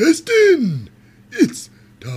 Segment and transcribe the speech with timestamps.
[0.00, 0.88] Justin.
[1.30, 1.68] It's
[2.00, 2.10] time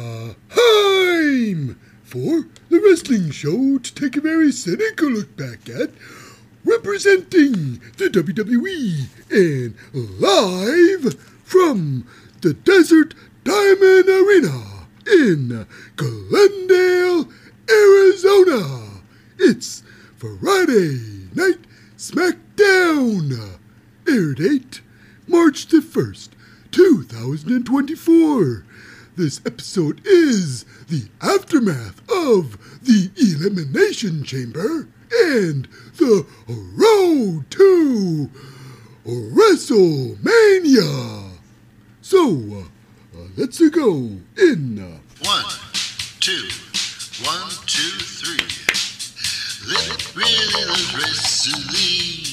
[2.01, 5.89] for the wrestling show to take a very cynical look back at
[6.63, 12.07] representing the WWE and live from
[12.39, 17.27] the Desert Diamond Arena in Glendale,
[17.69, 19.01] Arizona.
[19.37, 19.83] It's
[20.15, 21.59] Friday Night
[21.97, 23.59] SmackDown.
[24.07, 24.79] Air date
[25.27, 26.29] March the 1st,
[26.73, 28.65] 2024.
[29.15, 38.27] This episode is the aftermath of the Elimination Chamber and the road to
[39.05, 41.29] WrestleMania.
[42.01, 42.63] So, uh,
[43.15, 44.99] uh, let's go in.
[45.21, 45.45] One,
[46.19, 46.49] two,
[47.23, 48.47] one, two, three.
[49.71, 52.32] Let it really wrestling.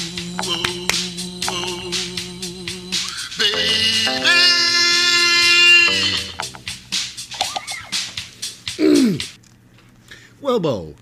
[10.51, 10.93] Welbo.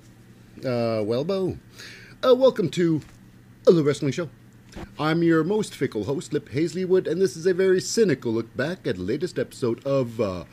[0.59, 1.57] Uh, Welbo.
[2.23, 3.01] Uh, welcome to
[3.65, 4.29] the Wrestling Show.
[4.99, 8.85] I'm your most fickle host, Lip Hazlewood, and this is a very cynical look back
[8.85, 10.43] at the latest episode of uh,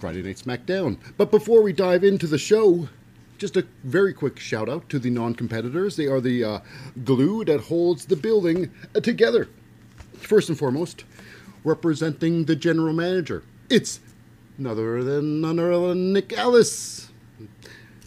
[0.00, 0.96] Friday Night SmackDown.
[1.18, 2.88] But before we dive into the show,
[3.36, 5.96] just a very quick shout out to the non competitors.
[5.96, 6.60] They are the uh,
[7.04, 9.48] glue that holds the building uh, together.
[10.14, 11.04] First and foremost,
[11.62, 13.42] representing the general manager.
[13.68, 14.00] It's
[14.56, 17.07] none other than none other than Nick Aldis.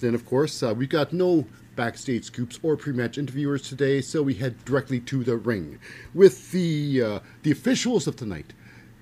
[0.02, 1.46] Then, of course, uh, we've got no
[1.76, 5.80] backstage scoops or pre-match interviewers today, so we head directly to the ring
[6.14, 8.54] with the uh, the officials of tonight.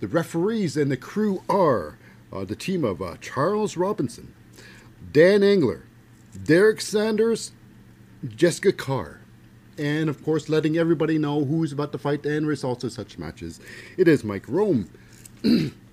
[0.01, 1.97] The referees and the crew are
[2.31, 4.33] uh, the team of uh, Charles Robinson,
[5.11, 5.85] Dan Engler,
[6.43, 7.53] Derek Sanders,
[8.27, 9.21] Jessica Carr,
[9.77, 13.59] and of course, letting everybody know who's about to fight and results of such matches.
[13.97, 14.89] It is Mike Rome.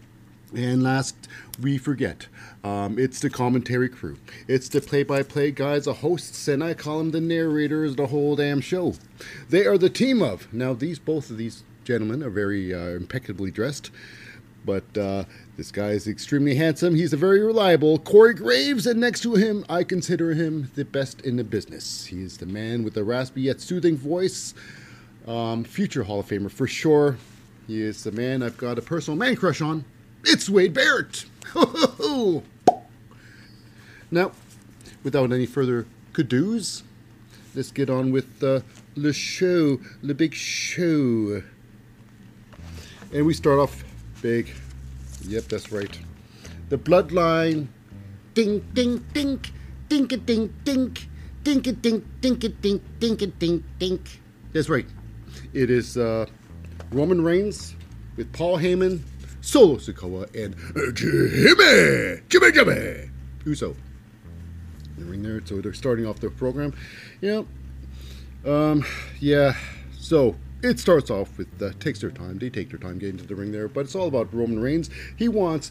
[0.57, 1.29] And last,
[1.61, 2.29] we forget,
[2.65, 4.17] um, it's the commentary crew.
[4.49, 8.07] It's the play by play guys, the hosts, and I call them the narrators, the
[8.07, 8.95] whole damn show.
[9.51, 10.51] They are the team of.
[10.55, 13.91] Now, these both of these gentlemen are very uh, impeccably dressed,
[14.65, 15.25] but uh,
[15.59, 16.95] this guy is extremely handsome.
[16.95, 21.21] He's a very reliable Corey Graves, and next to him, I consider him the best
[21.21, 22.07] in the business.
[22.07, 24.55] He is the man with the raspy yet soothing voice,
[25.27, 27.19] um, future Hall of Famer for sure.
[27.67, 29.85] He is the man I've got a personal man crush on.
[30.29, 31.25] It's Wade Barrett.
[34.11, 34.33] now,
[35.05, 36.83] without any further kudos,
[37.55, 38.59] let's get on with uh,
[38.97, 41.43] the show, the big show.
[43.15, 43.85] And we start off
[44.21, 44.51] big.
[45.29, 45.97] Yep, that's right.
[46.71, 47.69] The bloodline.
[48.35, 49.53] Ding, ding, dink.
[49.89, 51.09] Dink a dink, dink.
[51.45, 54.21] Dink a dink, dink a dink, dink a dink, dink.
[54.53, 54.87] That's right.
[55.53, 56.27] It is uh,
[56.91, 57.77] Roman Reigns
[58.17, 59.03] with Paul Heyman,
[59.47, 60.57] Solo Sikoa, and
[60.97, 63.11] Jimmy, Jimmy, Jimmy
[63.45, 63.77] Uso.
[64.99, 66.75] The ring there, so they're starting off their program.
[67.21, 67.43] Yeah,
[68.45, 68.85] um,
[69.21, 69.55] yeah.
[69.97, 70.35] So
[70.65, 72.39] it starts off with uh, takes their time.
[72.39, 74.91] They take their time getting to the ring there, but it's all about Roman Reigns.
[75.17, 75.71] He wants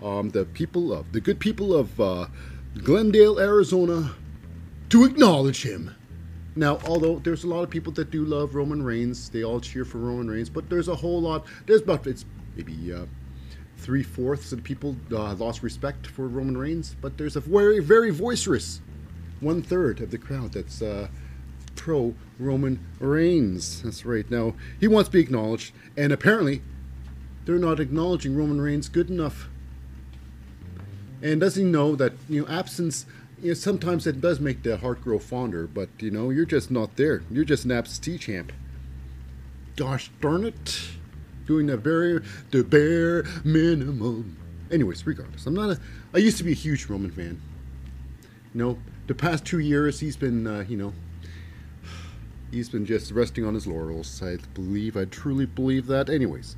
[0.00, 2.26] um, the people of the good people of uh,
[2.78, 4.12] Glendale, Arizona,
[4.90, 5.92] to acknowledge him.
[6.54, 9.84] Now, although there's a lot of people that do love Roman Reigns, they all cheer
[9.84, 11.44] for Roman Reigns, but there's a whole lot.
[11.66, 12.24] There's about it's
[12.56, 13.04] maybe uh,
[13.86, 17.78] three fourths of the people uh, lost respect for Roman Reigns, but there's a very
[17.78, 18.80] very boisterous
[19.38, 21.06] one third of the crowd that's uh,
[21.76, 23.82] pro Roman Reigns.
[23.82, 24.28] That's right.
[24.28, 26.62] Now he wants to be acknowledged, and apparently
[27.44, 29.48] they're not acknowledging Roman Reigns good enough.
[31.22, 33.06] And does he know that you know absence?
[33.40, 36.72] You know, sometimes it does make the heart grow fonder, but you know you're just
[36.72, 37.22] not there.
[37.30, 38.50] You're just an absentee champ.
[39.76, 40.95] Gosh darn it!
[41.46, 42.20] Doing the very
[42.50, 44.36] the bare minimum.
[44.70, 45.80] Anyways, regardless, I'm not a.
[46.12, 47.40] I used to be a huge Roman fan.
[48.52, 50.92] You know, the past two years he's been, uh, you know,
[52.50, 54.22] he's been just resting on his laurels.
[54.22, 56.10] I believe, I truly believe that.
[56.10, 56.56] Anyways,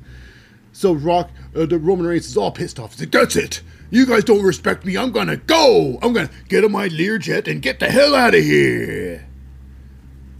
[0.71, 2.93] so Rock, uh, the Roman Reigns is all pissed off.
[2.93, 3.61] He's like, "That's it.
[3.91, 4.97] You guys don't respect me.
[4.97, 5.99] I'm gonna go.
[6.01, 9.27] I'm gonna get on my Learjet and get the hell out of here."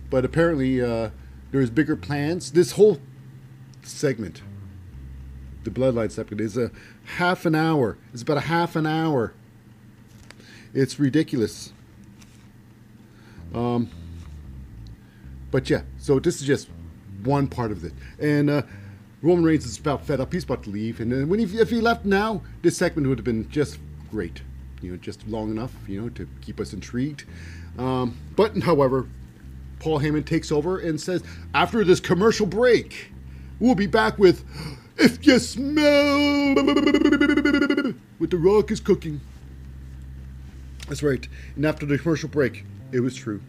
[0.09, 1.11] But apparently, uh,
[1.51, 2.51] there's bigger plans.
[2.51, 2.99] This whole
[3.89, 4.41] segment,
[5.63, 6.71] the Bloodline segment, is a
[7.17, 7.97] half an hour.
[8.13, 9.33] It's about a half an hour.
[10.73, 11.73] It's ridiculous.
[13.53, 13.89] Um,
[15.51, 16.69] but yeah, so this is just
[17.23, 17.93] one part of it.
[18.19, 18.61] And uh,
[19.21, 20.31] Roman Reigns is about fed up.
[20.31, 20.99] He's about to leave.
[20.99, 23.79] And then when he, if he left now, this segment would have been just
[24.11, 24.41] great.
[24.81, 27.25] You know, just long enough, you know, to keep us intrigued.
[27.77, 29.07] Um, but, however,
[29.79, 33.11] Paul Heyman takes over and says, after this commercial break,
[33.59, 34.43] we'll be back with
[34.97, 36.55] If You Smell
[38.17, 39.21] what The Rock is cooking.
[40.87, 41.27] That's right.
[41.55, 43.41] And after the commercial break, it was true.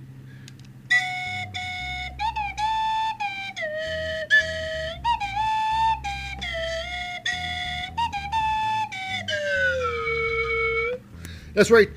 [11.55, 11.89] That's right.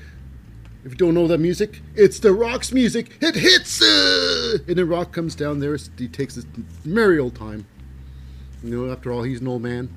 [0.84, 3.16] If you don't know that music, it's the Rock's music.
[3.22, 5.76] It hits, uh, and then Rock comes down there.
[5.96, 6.44] He takes his
[6.84, 7.66] merry old time.
[8.64, 9.90] You know, after all, he's an old man.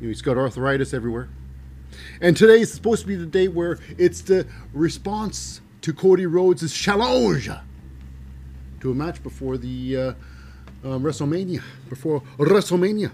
[0.00, 1.28] You know, he's got arthritis everywhere.
[2.20, 6.74] And today is supposed to be the day where it's the response to Cody Rhodes'
[6.74, 7.48] challenge
[8.80, 10.00] to a match before the uh,
[10.84, 13.12] um, WrestleMania, before WrestleMania.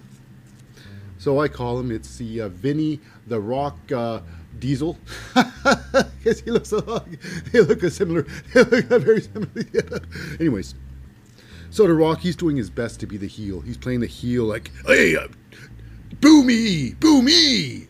[1.18, 1.92] So I call him.
[1.92, 4.20] It's the uh, Vinny the Rock uh,
[4.58, 4.98] Diesel,
[5.34, 7.06] because he looks a lot,
[7.52, 8.22] they look a similar,
[8.54, 10.00] they look very similar.
[10.40, 10.74] Anyways,
[11.72, 13.62] so the Rock, he's doing his best to be the heel.
[13.62, 15.28] He's playing the heel like, hey, uh,
[16.20, 17.88] boo me, boo me.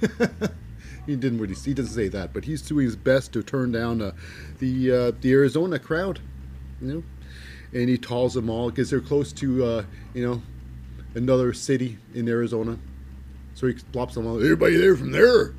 [1.06, 4.02] he didn't really, he doesn't say that, but he's doing his best to turn down
[4.02, 4.12] uh,
[4.58, 6.20] the uh, the Arizona crowd,
[6.82, 7.02] you know,
[7.72, 10.42] and he calls them all because they're close to, uh, you know,
[11.14, 12.78] another city in Arizona.
[13.54, 14.36] So he plops them all.
[14.36, 15.54] Everybody there from there,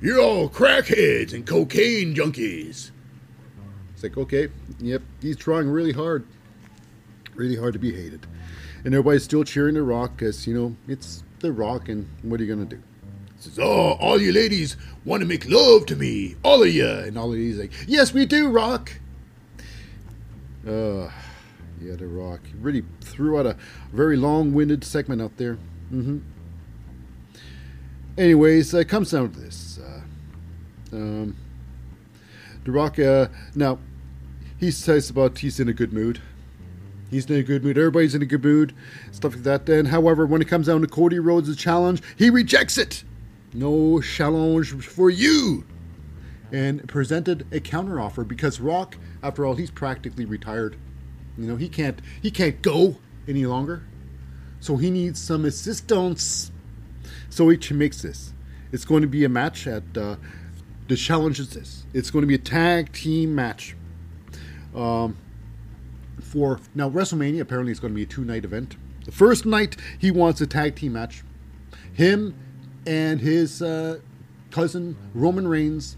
[0.00, 2.90] you're all crackheads and cocaine junkies.
[3.92, 4.48] It's like, okay,
[4.78, 6.26] yep, he's trying really hard,
[7.40, 8.26] really hard to be hated,
[8.84, 12.44] and everybody's still cheering The Rock because you know it's The Rock, and what are
[12.44, 12.76] you gonna do?
[13.36, 14.76] He Says, oh, all you ladies
[15.06, 18.12] want to make love to me, all of you, and all of these like, yes,
[18.12, 18.92] we do, Rock.
[20.68, 21.10] Uh,
[21.80, 23.56] yeah, The Rock really threw out a
[23.94, 25.56] very long-winded segment out there.
[25.90, 26.18] Mm-hmm.
[28.18, 29.78] Anyways, uh, comes down to this.
[29.78, 31.36] Uh, um,
[32.64, 33.78] the Rock, uh, now,
[34.58, 36.20] he says about he's in a good mood.
[37.10, 37.76] He's in a good mood.
[37.76, 38.72] Everybody's in a good mood.
[39.10, 39.66] Stuff like that.
[39.66, 43.02] Then, however, when it comes down to Cody Rhodes' challenge, he rejects it.
[43.52, 45.64] No challenge for you.
[46.52, 50.76] And presented a counteroffer because Rock, after all, he's practically retired.
[51.36, 52.96] You know, he can't he can't go
[53.26, 53.82] any longer.
[54.60, 56.52] So he needs some assistance.
[57.28, 58.32] So he makes this.
[58.72, 60.16] It's going to be a match at uh,
[60.88, 61.84] the challenge is this.
[61.94, 63.76] It's going to be a tag team match.
[64.74, 65.16] Um,
[66.30, 68.76] for now WrestleMania apparently it's going to be a two night event.
[69.04, 71.24] The first night he wants a tag team match.
[71.92, 72.36] Him
[72.86, 73.98] and his uh,
[74.52, 75.96] cousin Roman Reigns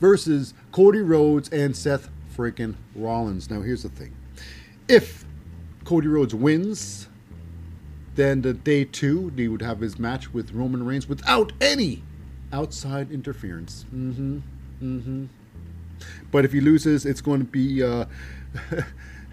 [0.00, 3.50] versus Cody Rhodes and Seth freaking Rollins.
[3.50, 4.16] Now here's the thing.
[4.88, 5.26] If
[5.84, 7.08] Cody Rhodes wins,
[8.14, 12.02] then the day two, he would have his match with Roman Reigns without any
[12.50, 13.84] outside interference.
[13.94, 14.38] Mm-hmm.
[14.82, 15.24] Mm-hmm.
[16.30, 18.06] But if he loses, it's going to be uh,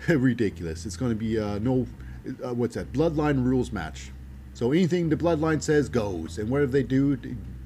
[0.07, 0.85] ridiculous.
[0.85, 1.87] It's going to be uh, no,
[2.43, 2.91] uh, what's that?
[2.91, 4.11] Bloodline rules match.
[4.53, 7.17] So anything the bloodline says goes, and whatever they do,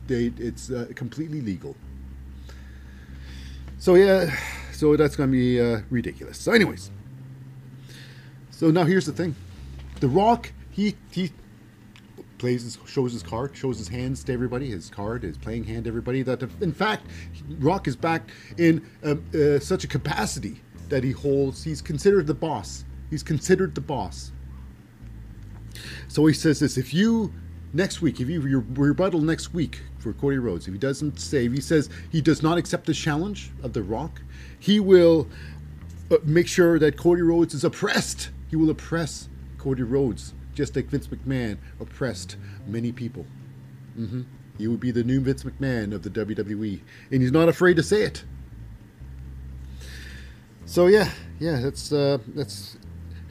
[0.08, 1.76] they it's uh, completely legal.
[3.78, 4.36] So yeah,
[4.72, 6.38] so that's going to be uh, ridiculous.
[6.38, 6.90] So, anyways,
[8.52, 9.36] so now here's the thing:
[10.00, 11.32] The Rock, he he
[12.38, 15.88] plays his, shows his card, shows his hands to everybody, his card, his playing hand
[15.88, 16.22] everybody.
[16.22, 17.06] That in fact,
[17.60, 21.64] Rock is back in um, uh, such a capacity that he holds.
[21.64, 22.86] He's considered the boss.
[23.10, 24.32] He's considered the boss.
[26.08, 27.34] So he says this: If you
[27.74, 31.54] next week, if you your rebuttal next week for Cody Rhodes, if he doesn't save,
[31.54, 34.22] he says he does not accept the challenge of The Rock,
[34.60, 35.28] he will
[36.12, 38.30] uh, make sure that Cody Rhodes is oppressed.
[38.50, 43.26] He will oppress Cody Rhodes, just like Vince McMahon oppressed many people.
[43.98, 44.22] Mm-hmm.
[44.58, 46.80] He will be the new Vince McMahon of the WWE,
[47.12, 48.24] and he's not afraid to say it.
[50.68, 51.10] So yeah,
[51.40, 52.78] yeah, that's uh, that's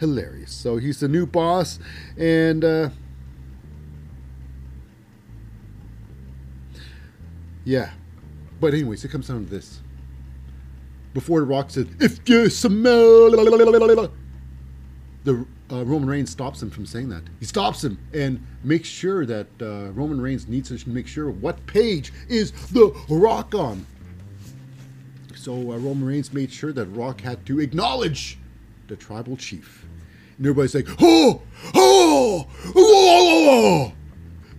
[0.00, 0.50] hilarious.
[0.50, 1.78] So he's the new boss,
[2.16, 2.88] and uh,
[7.64, 7.90] yeah.
[8.58, 9.82] But anyways, it comes down to this.
[11.12, 13.30] Before the Rock said, "If you smell,"
[15.24, 17.24] the uh, Roman Reigns stops him from saying that.
[17.38, 21.66] He stops him and makes sure that uh, Roman Reigns needs to make sure what
[21.66, 23.84] page is the Rock on.
[25.46, 28.36] So uh, Roman Reigns made sure that Rock had to acknowledge
[28.88, 29.86] the tribal chief.
[30.36, 31.40] And everybody's like, oh,
[31.72, 33.92] oh, oh, oh, oh,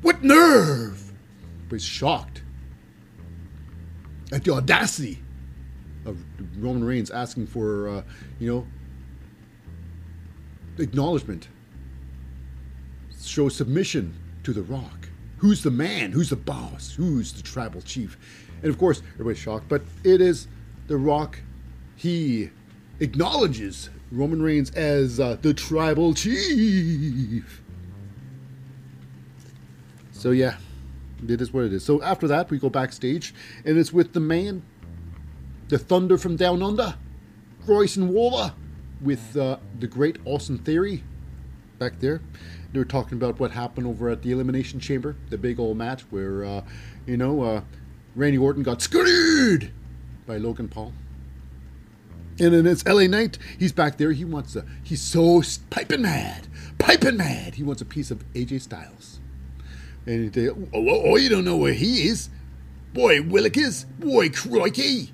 [0.01, 1.11] what nerve!
[1.67, 2.41] But he's shocked
[4.31, 5.21] at the audacity
[6.05, 6.23] of
[6.57, 8.03] Roman Reigns asking for, uh,
[8.39, 8.65] you know,
[10.81, 11.49] acknowledgement,
[13.21, 15.09] show submission to The Rock.
[15.35, 16.13] Who's the man?
[16.13, 16.93] Who's the boss?
[16.95, 18.17] Who's the tribal chief?
[18.61, 20.47] And of course, everybody's shocked, but it is
[20.87, 21.39] The Rock.
[21.95, 22.49] He
[22.99, 27.61] acknowledges Roman Reigns as uh, the tribal chief.
[30.11, 30.57] So yeah,
[31.27, 31.83] it is what it is.
[31.83, 33.33] So after that, we go backstage,
[33.65, 34.63] and it's with the man,
[35.67, 36.95] the Thunder from Down Under,
[37.65, 38.53] Grayson Waller,
[39.01, 41.03] with uh, the great Austin Theory
[41.77, 42.21] back there.
[42.73, 46.01] They were talking about what happened over at the Elimination Chamber, the big old match
[46.09, 46.61] where, uh,
[47.05, 47.61] you know, uh,
[48.15, 49.71] Randy Orton got screwed
[50.27, 50.93] by Logan Paul.
[52.39, 53.39] And then it's LA Knight.
[53.57, 54.11] He's back there.
[54.11, 54.63] He wants a.
[54.83, 55.41] He's so
[55.71, 57.55] piping mad, piping mad.
[57.55, 59.19] He wants a piece of AJ Styles.
[60.05, 62.29] And they, oh, oh, oh, you don't know where he is,
[62.93, 63.21] boy.
[63.21, 65.11] Willikers, boy, crikey.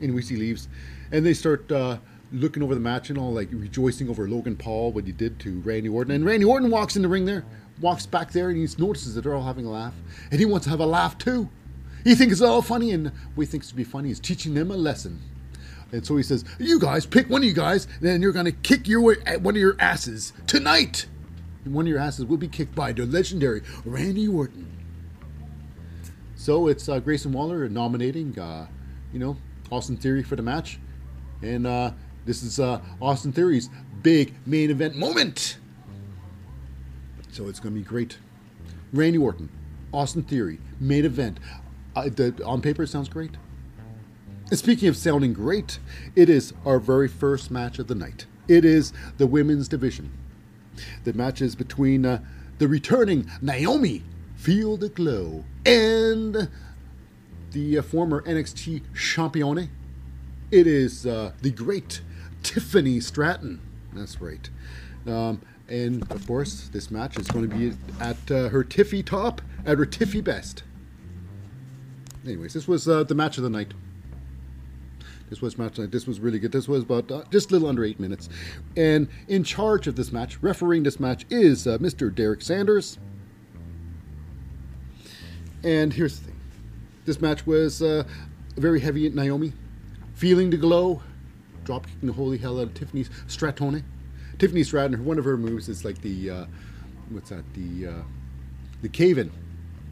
[0.00, 0.68] Anyways, he leaves,
[1.12, 1.98] and they start uh,
[2.32, 5.60] looking over the match and all, like rejoicing over Logan Paul what he did to
[5.60, 6.14] Randy Orton.
[6.14, 7.44] And Randy Orton walks in the ring there,
[7.80, 9.94] walks back there, and he notices that they're all having a laugh,
[10.30, 11.50] and he wants to have a laugh too.
[12.04, 14.70] He thinks it's all funny, and what he thinks to be funny is teaching them
[14.70, 15.20] a lesson.
[15.92, 18.52] And so he says, "You guys pick one of you guys, and then you're gonna
[18.52, 21.06] kick your one of your asses tonight.
[21.64, 24.66] And one of your asses will be kicked by the legendary Randy Orton."
[26.34, 28.66] So it's uh, Grayson Waller nominating, uh,
[29.12, 29.36] you know,
[29.70, 30.80] Austin Theory for the match,
[31.40, 31.92] and uh,
[32.24, 33.68] this is uh, Austin Theory's
[34.02, 35.58] big main event moment.
[37.30, 38.18] So it's gonna be great.
[38.92, 39.48] Randy Orton,
[39.92, 41.38] Austin Theory, main event.
[41.94, 43.32] Uh, the, on paper, it sounds great.
[44.50, 45.78] And speaking of sounding great,
[46.14, 48.26] it is our very first match of the night.
[48.48, 50.12] It is the women's division.
[51.04, 52.22] The match is between uh,
[52.58, 54.02] the returning Naomi
[54.36, 56.48] Feel the Glow and
[57.52, 59.68] the uh, former NXT champione.
[60.50, 62.00] It is uh, the great
[62.42, 63.60] Tiffany Stratton.
[63.94, 64.48] That's right.
[65.06, 69.40] Um, and of course, this match is going to be at uh, her Tiffy top,
[69.64, 70.64] at her Tiffy best.
[72.24, 73.72] Anyways, this was uh, the match of the night.
[75.28, 75.90] This was match night.
[75.90, 76.52] This was really good.
[76.52, 78.28] This was about uh, just a little under eight minutes.
[78.76, 82.14] And in charge of this match, refereeing this match, is uh, Mr.
[82.14, 82.98] Derek Sanders.
[85.64, 86.40] And here's the thing
[87.04, 88.04] this match was uh,
[88.56, 89.52] very heavy at Naomi,
[90.14, 91.02] feeling the glow,
[91.64, 93.82] drop kicking the holy hell out of Tiffany Stratton.
[94.38, 96.44] Tiffany Stratton, one of her moves is like the, uh,
[97.10, 98.02] what's that, the, uh,
[98.82, 99.32] the cave in.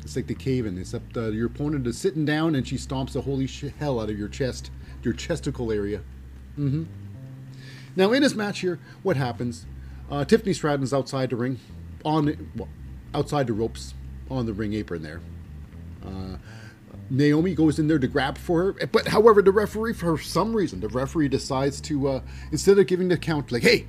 [0.03, 3.13] It's like the cave in, except uh, your opponent is sitting down and she stomps
[3.13, 3.47] the holy
[3.79, 4.71] hell out of your chest
[5.03, 6.03] your chesticle area.
[6.59, 6.85] Mm-hmm.
[7.97, 9.67] Now, in this match here, what happens?
[10.11, 11.59] Uh, Tiffany Stratton's outside the ring,
[12.05, 12.69] on well,
[13.15, 13.95] outside the ropes,
[14.31, 15.21] on the ring apron there.
[16.05, 16.37] Uh,
[17.09, 20.81] Naomi goes in there to grab for her, but however, the referee, for some reason,
[20.81, 22.21] the referee decides to uh,
[22.53, 23.87] instead of giving the count, like, "Hey,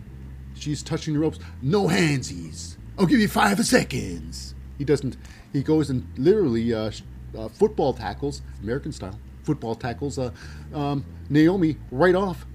[0.56, 2.78] she's touching the ropes, no handsies.
[2.98, 5.18] I'll give you five seconds." He doesn't.
[5.54, 6.92] He goes and literally uh,
[7.38, 10.32] uh, football tackles, American style, football tackles uh,
[10.74, 12.46] um, Naomi right off.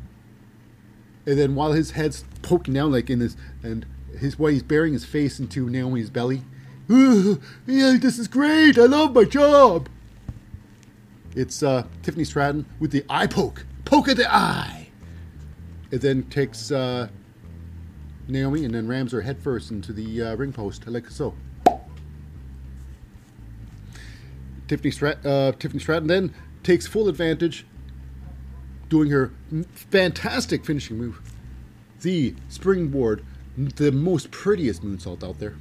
[1.26, 3.84] And then while his head's poking down, like in this, and
[4.18, 6.42] his way he's burying his face into Naomi's belly.
[6.88, 8.78] Yeah, this is great.
[8.78, 9.88] I love my job.
[11.34, 14.88] It's uh, Tiffany Stratton with the eye poke, poke at the eye.
[15.90, 17.08] It then takes uh,
[18.28, 21.34] Naomi and then rams her headfirst into the uh, ring post, like so.
[24.68, 27.66] Tiffany, Strat- uh, Tiffany Stratton then takes full advantage,
[28.88, 29.32] doing her
[29.72, 31.20] fantastic finishing move.
[32.02, 33.24] The springboard,
[33.56, 35.56] the most prettiest moonsault out there.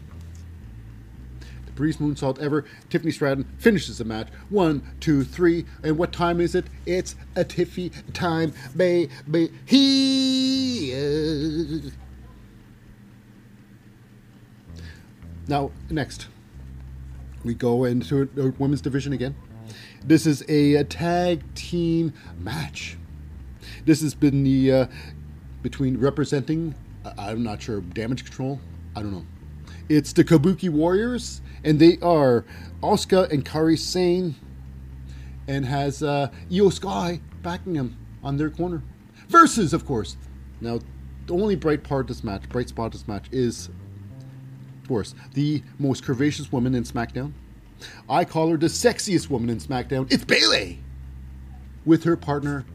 [1.66, 2.66] The prettiest moonsault ever.
[2.90, 4.28] Tiffany Stratton finishes the match.
[4.50, 5.66] One, two, three.
[5.84, 6.66] And what time is it?
[6.86, 9.52] It's a Tiffy time, baby.
[9.66, 10.92] He.
[15.48, 16.28] Now, next,
[17.46, 19.36] we go into a women's division again.
[20.04, 22.98] This is a, a tag team match.
[23.86, 24.86] This has been the uh,
[25.62, 26.76] between representing.
[27.18, 28.60] I'm not sure damage control.
[28.96, 29.26] I don't know.
[29.88, 32.46] It's the Kabuki Warriors, and they are
[32.82, 34.36] Asuka and Kairi Sane,
[35.48, 38.82] and has uh, Iyo Sky backing them on their corner.
[39.28, 40.18] Versus, of course.
[40.62, 40.80] Now,
[41.28, 43.70] the only bright part of this match, bright spot of this match, is,
[44.88, 47.34] course, the most curvaceous woman in SmackDown.
[48.10, 50.12] I call her the sexiest woman in SmackDown.
[50.12, 50.80] It's Bayley,
[51.86, 52.66] with her partner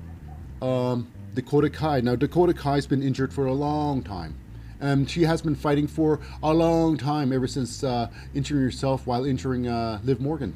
[0.60, 2.00] um, Dakota Kai.
[2.02, 4.34] Now Dakota Kai's been injured for a long time.
[4.80, 9.24] and she has been fighting for a long time, ever since uh, injuring herself while
[9.24, 10.54] injuring uh, Liv Morgan.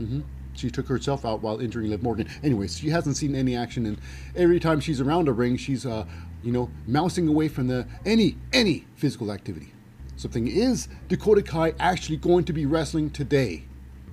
[0.00, 0.20] Mm-hmm.
[0.54, 2.28] She took herself out while injuring Liv Morgan.
[2.42, 3.98] Anyways, she hasn't seen any action, and
[4.34, 6.06] every time she's around a ring, she's uh,
[6.42, 9.72] you know, mousing away from the any any physical activity.
[10.20, 13.64] Something is Dakota Kai actually going to be wrestling today?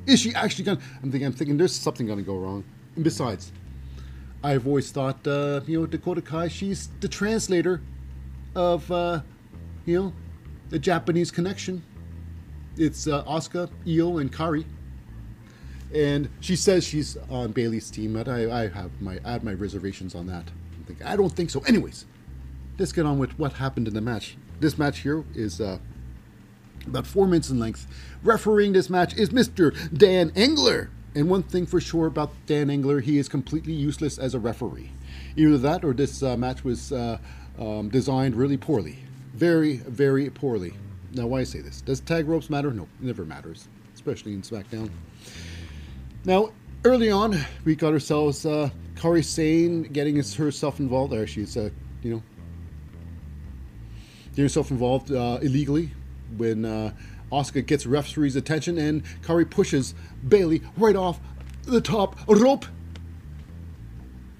[0.06, 0.78] Is she actually going?
[1.04, 1.26] I'm thinking.
[1.26, 1.58] I'm thinking.
[1.58, 2.64] There's something going to go wrong.
[2.96, 3.52] And besides,
[4.42, 6.48] I've always thought, uh, you know, Dakota Kai.
[6.48, 7.82] She's the translator
[8.56, 9.20] of, uh,
[9.86, 10.14] you know,
[10.70, 11.84] the Japanese connection.
[12.78, 14.64] It's uh, Asuka, Io, and Kairi.
[15.94, 19.56] And she says she's on Bayley's team, but I, I have my I have my
[19.56, 20.46] reservations on that.
[20.78, 21.60] I'm thinking, I don't think so.
[21.68, 22.06] Anyways,
[22.80, 24.38] let's get on with what happened in the match.
[24.62, 25.78] This match here is uh,
[26.88, 27.88] about four minutes in length.
[28.24, 29.74] Refereeing this match is Mr.
[29.96, 30.90] Dan Engler.
[31.16, 34.92] And one thing for sure about Dan Engler, he is completely useless as a referee.
[35.36, 37.18] Either that or this uh, match was uh,
[37.60, 39.00] um, designed really poorly.
[39.34, 40.74] Very, very poorly.
[41.14, 41.82] Now, why I say this?
[41.82, 42.72] Does tag ropes matter?
[42.72, 44.90] No, it never matters, especially in SmackDown.
[46.26, 46.52] Now,
[46.84, 51.14] early on, we got ourselves uh, Kairi Sane getting herself involved.
[51.14, 51.70] There, she's, uh,
[52.04, 52.24] you know,
[54.32, 55.92] getting herself involved uh, illegally
[56.36, 56.94] when uh,
[57.32, 59.94] Asuka gets referee's attention and Kairi pushes
[60.28, 61.20] Bayley right off
[61.64, 62.66] the top rope.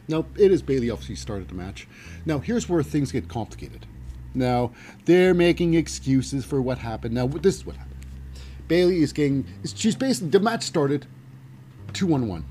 [0.08, 1.88] Now, it is Bayley obviously started the match.
[2.26, 3.86] Now, here's where things get complicated.
[4.34, 4.72] Now,
[5.06, 7.14] they're making excuses for what happened.
[7.14, 7.96] Now, this is what happened.
[8.68, 11.08] Bayley is getting, she's basically, the match started
[11.94, 12.46] 2 on 1.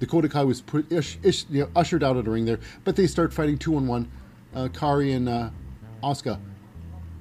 [0.00, 2.96] Dakota Kai was put, ish, ish, you know, ushered out of the ring there, but
[2.96, 4.10] they start fighting 2 on 1.
[4.54, 5.50] Uh, Kairi and uh,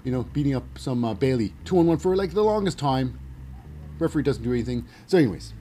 [0.04, 1.54] you know, beating up some uh, Bayley.
[1.66, 3.20] Two on one for like the longest time.
[4.00, 4.86] Referee doesn't do anything.
[5.08, 5.54] So, anyways,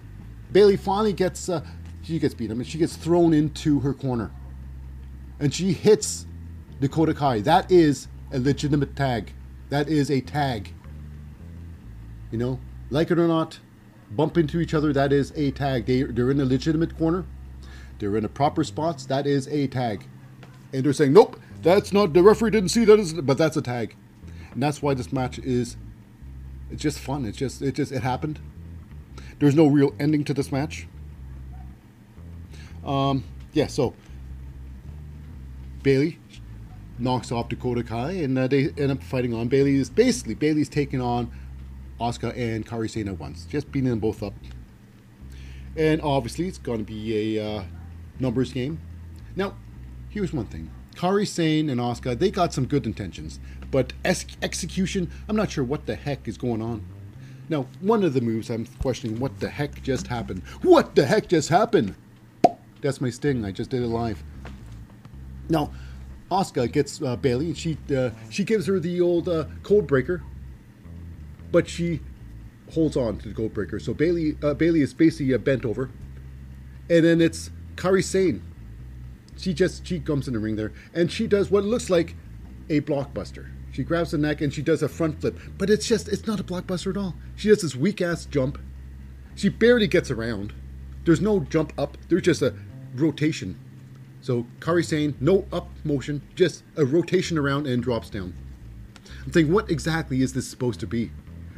[0.51, 1.65] Bayley finally gets uh,
[2.03, 4.33] she gets beat up and she gets thrown into her corner,
[5.39, 6.27] and she hits
[6.81, 7.41] Dakota Kai.
[7.41, 9.33] That is a legitimate tag.
[9.69, 10.73] That is a tag.
[12.31, 13.61] You know, like it or not,
[14.11, 14.93] bump into each other.
[14.93, 15.87] That is a tag.
[15.87, 17.25] They they're in a legitimate corner.
[17.99, 19.07] They're in a proper spots.
[19.07, 20.09] That is a tag.
[20.73, 23.95] And they're saying, nope, that's not the referee didn't see that, but that's a tag
[24.53, 25.77] and that's why this match is
[26.71, 27.25] it's just fun.
[27.25, 28.41] It's just it just it happened.
[29.39, 30.87] There's no real ending to this match.
[32.85, 33.95] Um, yeah, so
[35.83, 36.19] Bayley
[36.99, 39.49] knocks off Dakota Kai, and uh, they end up fighting on.
[39.49, 41.31] Bayley is basically Bayley's taking on
[42.01, 44.35] Asuka and Kairi Sane at once, just beating them both up.
[45.77, 47.65] And obviously, it's going to be a uh,
[48.19, 48.81] numbers game.
[49.37, 49.57] Now,
[50.09, 53.41] here's one thing: Kairi Sane and Asuka, they got some good intentions.
[53.73, 56.85] But ex- execution, I'm not sure what the heck is going on.
[57.49, 60.43] Now, one of the moves, I'm questioning what the heck just happened.
[60.63, 61.97] What the heck just happened?
[62.83, 63.45] That's my sting.
[63.45, 64.23] I just did it live.
[65.49, 65.73] Now,
[66.31, 70.23] Asuka gets uh, Bayley, and she uh, she gives her the old uh, code breaker,
[71.51, 72.01] but she
[72.73, 73.79] holds on to the code breaker.
[73.79, 75.91] So Bayley uh, Bayley is basically uh, bent over,
[76.89, 78.43] and then it's Kairi Sane.
[79.37, 82.17] She just she comes in the ring there, and she does what looks like
[82.71, 83.52] a blockbuster.
[83.73, 86.39] She grabs the neck and she does a front flip, but it's just, it's not
[86.39, 87.15] a blockbuster at all.
[87.35, 88.59] She does this weak ass jump.
[89.35, 90.53] She barely gets around.
[91.05, 92.55] There's no jump up, there's just a
[92.95, 93.59] rotation.
[94.21, 98.35] So Kairi Sane, no up motion, just a rotation around and drops down.
[99.25, 101.11] I'm thinking, what exactly is this supposed to be?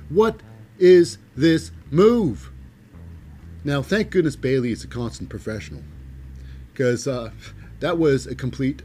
[0.09, 0.40] What
[0.79, 2.50] is this move?
[3.64, 5.83] Now, thank goodness Bayley is a constant professional.
[6.72, 7.31] Because uh,
[7.81, 8.83] that was a complete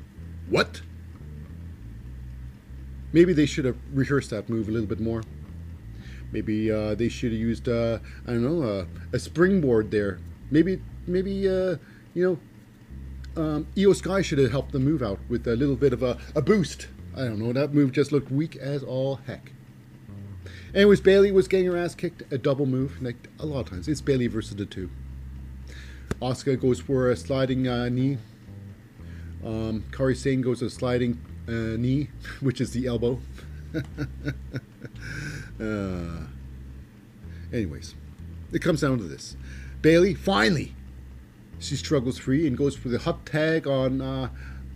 [0.49, 0.81] what?
[3.11, 5.23] Maybe they should have rehearsed that move a little bit more.
[6.31, 10.19] Maybe uh, they should have used, uh, I don't know, uh, a springboard there.
[10.51, 11.77] Maybe, maybe uh,
[12.13, 12.39] you
[13.35, 16.03] know, um, Iyo Sky should have helped the move out with a little bit of
[16.03, 16.87] a, a boost.
[17.15, 17.51] I don't know.
[17.53, 19.51] That move just looked weak as all heck.
[20.73, 22.31] Anyways, Bayley was getting her ass kicked.
[22.31, 23.87] A double move, like a lot of times.
[23.87, 24.89] It's Bayley versus the two.
[26.21, 28.17] Asuka goes for a sliding uh, knee.
[29.43, 32.09] Um, Kairi Sane goes a sliding uh, knee,
[32.41, 33.19] which is the elbow.
[35.59, 36.23] uh,
[37.51, 37.95] anyways,
[38.51, 39.35] it comes down to this.
[39.81, 40.75] Bayley finally,
[41.59, 44.29] she struggles free and goes for the hot tag on uh,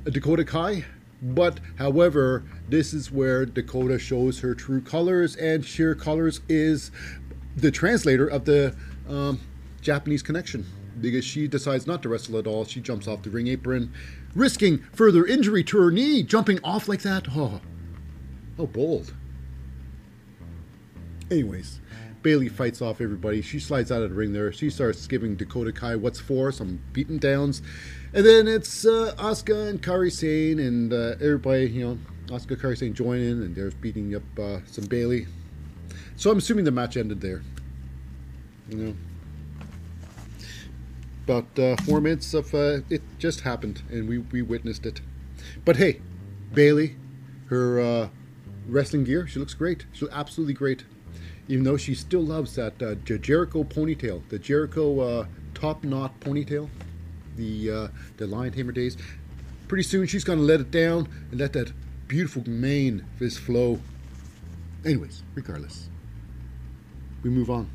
[0.05, 0.85] Dakota Kai.
[1.21, 6.91] But, however, this is where Dakota shows her true colors, and sheer colors is
[7.55, 8.75] the translator of the
[9.07, 9.39] um,
[9.79, 10.65] Japanese connection
[11.01, 12.65] because she decides not to wrestle at all.
[12.65, 13.93] She jumps off the ring apron,
[14.35, 17.27] risking further injury to her knee, jumping off like that.
[17.35, 17.61] Oh,
[18.57, 19.13] how bold.
[21.31, 21.79] Anyways,
[22.21, 23.41] Bayley fights off everybody.
[23.41, 24.51] She slides out of the ring there.
[24.51, 27.61] She starts giving Dakota Kai what's for, some beaten downs.
[28.13, 32.77] And then it's uh, Asuka and Kairi Sane and uh, everybody, you know, Asuka, Kairi
[32.77, 35.27] Sane join in and they're beating up uh, some Bayley.
[36.15, 37.41] So I'm assuming the match ended there.
[38.69, 38.95] You know.
[41.25, 44.99] About uh, four minutes of uh, it just happened, and we, we witnessed it.
[45.63, 46.01] But hey,
[46.53, 46.97] Bayley,
[47.47, 48.09] her uh,
[48.67, 49.85] wrestling gear, she looks great.
[49.93, 50.83] She looks absolutely great.
[51.47, 56.69] Even though she still loves that uh, Jericho ponytail, the Jericho uh, top knot ponytail,
[57.37, 58.97] the uh, the Lion Tamer days.
[59.69, 61.71] Pretty soon she's gonna let it down and let that
[62.07, 63.79] beautiful mane just flow.
[64.85, 65.89] Anyways, regardless,
[67.23, 67.69] we move on,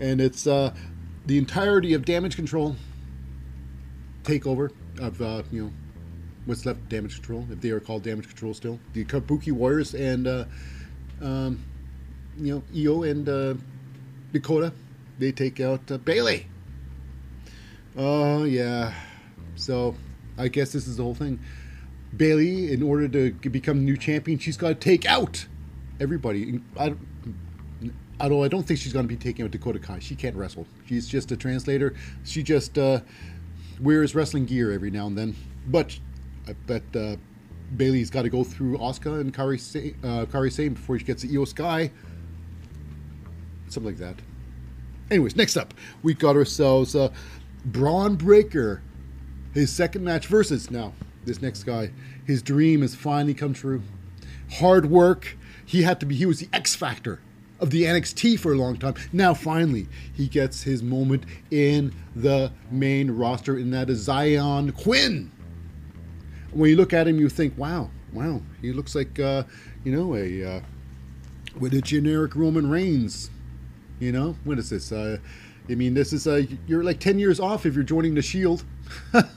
[0.00, 0.46] and it's
[1.26, 2.76] the entirety of Damage Control
[4.22, 5.72] takeover of uh, you know
[6.46, 8.78] what's left of Damage Control, if they are called Damage Control still.
[8.92, 10.44] The Kabuki Warriors and uh,
[11.20, 11.64] um,
[12.38, 13.54] you know Io and uh,
[14.32, 14.72] Dakota,
[15.18, 16.46] they take out uh, Bayley.
[17.96, 18.92] Oh yeah,
[19.54, 19.96] so
[20.38, 21.40] I guess this is the whole thing.
[22.16, 25.46] Bayley, in order to become new champion, she's got to take out
[26.00, 26.60] everybody.
[26.78, 26.94] I,
[28.20, 29.98] although I don't think she's going to be taking out Dakota Kai.
[29.98, 30.66] She can't wrestle.
[30.86, 31.94] She's just a translator.
[32.24, 33.00] She just uh,
[33.80, 35.36] wears wrestling gear every now and then.
[35.66, 35.98] But
[36.48, 37.16] I bet uh,
[37.76, 41.22] Bayley's got to go through Asuka and Kairi, Sa- uh, Kairi Sane before she gets
[41.22, 41.90] to Iyo Sky.
[43.68, 44.16] Something like that.
[45.10, 47.12] Anyways, next up, we got ourselves uh,
[47.64, 48.82] Bron Breakker.
[49.52, 50.92] His second match versus now
[51.24, 51.90] this next guy.
[52.26, 53.82] His dream has finally come true.
[54.54, 55.36] Hard work.
[55.64, 56.14] He had to be.
[56.14, 57.20] He was the X factor
[57.60, 58.94] of the NXT for a long time.
[59.12, 65.30] Now finally he gets his moment in the main roster, and that is Xyon Quinn.
[66.52, 69.44] When you look at him, you think, "Wow, wow, he looks like uh,
[69.84, 70.60] you know a uh,
[71.58, 73.30] with a generic Roman Reigns."
[73.98, 74.92] You know, what is this?
[74.92, 75.18] Uh,
[75.68, 78.64] I mean, this is uh, you're like ten years off if you're joining the Shield.
[79.12, 79.32] the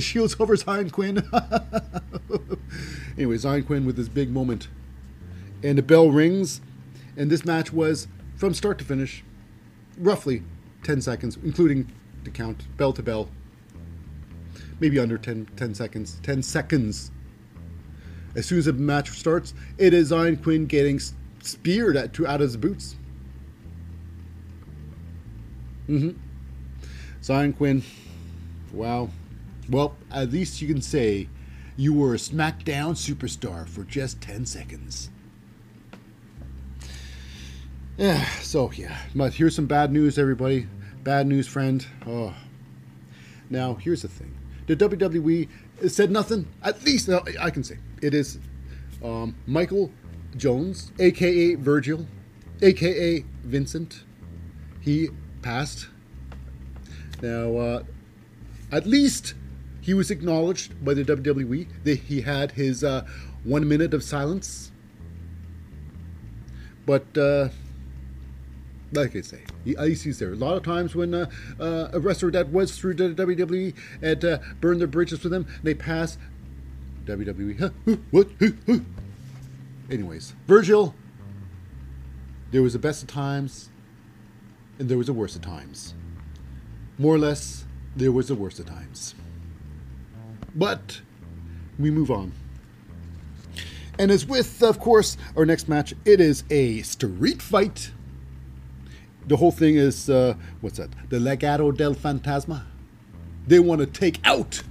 [0.00, 1.18] Shield's over Xyon Quinn.
[3.16, 4.68] anyway, Xyon Quinn with his big moment,
[5.64, 6.60] and the bell rings,
[7.16, 9.24] and this match was from start to finish,
[9.98, 10.42] roughly
[10.82, 11.90] ten seconds, including
[12.22, 13.30] the count, bell to bell.
[14.78, 16.20] Maybe under 10, 10 seconds.
[16.22, 17.10] Ten seconds.
[18.34, 21.00] As soon as the match starts, it is Xyon Quinn getting
[21.40, 22.96] speared at, out of his boots.
[25.88, 26.18] Mm-hmm.
[27.22, 27.82] Xyon Quinn,
[28.72, 29.08] wow.
[29.70, 31.28] Well, at least you can say
[31.76, 35.10] you were a SmackDown superstar for just 10 seconds.
[37.96, 38.96] Yeah, so yeah.
[39.14, 40.66] But here's some bad news, everybody.
[41.04, 41.86] Bad news, friend.
[42.06, 42.34] Oh.
[43.50, 44.34] Now, here's the thing.
[44.66, 45.48] The WWE
[45.88, 46.48] said nothing.
[46.62, 48.38] At least uh, I can say it is
[49.02, 49.92] um, Michael
[50.36, 52.06] Jones, aka Virgil,
[52.62, 54.02] aka Vincent.
[54.80, 55.10] He
[55.42, 55.88] passed.
[57.22, 57.82] Now, uh,
[58.72, 59.34] at least
[59.80, 63.06] he was acknowledged by the WWE that he had his uh,
[63.44, 64.72] one minute of silence.
[66.86, 67.48] But uh,
[68.94, 70.32] like I say, he's there.
[70.32, 71.30] A lot of times when uh,
[71.60, 75.74] uh, a wrestler that was through WWE and uh, burned their bridges with them, they
[75.74, 76.18] pass
[77.04, 78.00] WWE.
[78.10, 78.28] What?
[79.90, 80.94] Anyways, Virgil,
[82.50, 83.68] there was the best of times,
[84.78, 85.94] and there was the worst of times.
[86.98, 87.64] More or less,
[87.96, 89.14] there was the worst of times.
[90.54, 91.00] But
[91.78, 92.32] we move on.
[93.98, 97.92] And as with, of course, our next match, it is a street fight.
[99.26, 100.90] The whole thing is, uh, what's that?
[101.08, 102.62] The Legado del Fantasma.
[103.46, 104.62] They want to take out.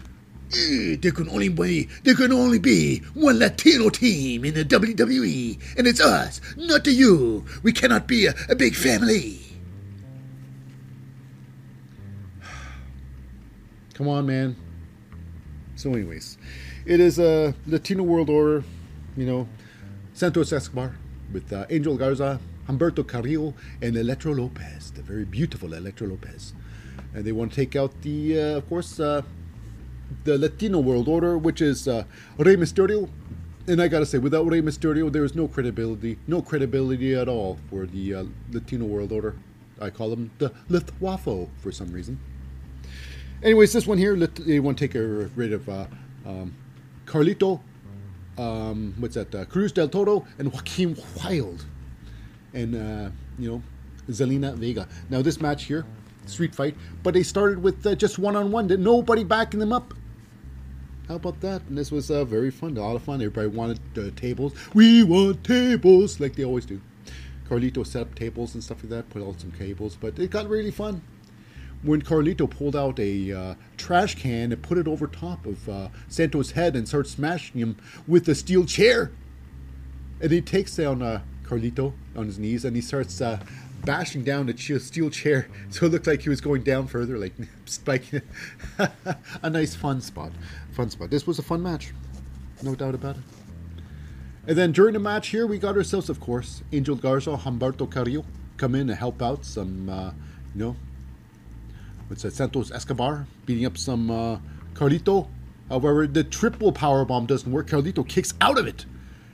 [0.56, 5.58] Eh, There can only be there can only be one Latino team in the WWE,
[5.78, 7.44] and it's us, not you.
[7.64, 9.40] We cannot be a, a big family.
[13.96, 14.56] Come on, man.
[15.76, 16.38] So, anyways,
[16.86, 18.64] it is a Latino World Order,
[19.18, 19.48] you know,
[20.14, 20.96] Santos Escobar
[21.32, 26.54] with uh, Angel Garza, Humberto Carrillo, and Elektra Lopez, the very beautiful Elektra Lopez.
[27.14, 29.22] And they want to take out the, uh, of course, uh,
[30.24, 32.04] the Latino World Order, which is uh,
[32.38, 33.10] Rey Mysterio.
[33.68, 37.60] And I gotta say, without Rey Mysterio, there is no credibility, no credibility at all
[37.70, 39.36] for the uh, Latino World Order.
[39.80, 42.20] I call them the Lithuafo for some reason.
[43.42, 44.96] Anyways, this one here, they want to take
[45.36, 45.86] rid of uh,
[46.26, 46.56] um,
[47.06, 47.60] Carlito,
[48.38, 51.66] um, what's that, uh, Cruz del Toro, and Joaquin Wild,
[52.54, 53.64] and, uh, you know,
[54.10, 54.88] Zelina Vega.
[55.10, 55.86] Now, this match here,
[56.26, 59.94] street fight, but they started with uh, just one on one, nobody backing them up.
[61.08, 61.62] How about that?
[61.68, 63.16] And this was uh, very fun, a lot of fun.
[63.16, 64.54] Everybody wanted uh, tables.
[64.74, 66.80] We want tables, like they always do.
[67.50, 70.48] Carlito set up tables and stuff like that, put out some cables, but it got
[70.48, 71.02] really fun
[71.84, 75.90] when Carlito pulled out a uh, trash can and put it over top of uh,
[76.08, 79.12] Santos' head and starts smashing him with a steel chair.
[80.22, 83.40] And he takes down uh, Carlito on his knees and he starts uh,
[83.86, 87.34] bashing down the steel chair, so it looked like he was going down further, like
[87.66, 88.22] spiking.
[89.42, 90.32] a nice fun spot,
[90.72, 91.10] fun spot.
[91.10, 91.94] This was a fun match,
[92.62, 93.24] no doubt about it.
[94.48, 98.26] And then during the match here, we got ourselves, of course, Angel Garza, Humberto Carrillo
[98.58, 100.12] come in to help out some, uh,
[100.54, 100.76] you know,
[102.08, 104.38] what's that, Santos Escobar beating up some uh,
[104.74, 105.28] Carlito.
[105.70, 107.68] However, the triple power bomb doesn't work.
[107.68, 108.86] Carlito kicks out of it,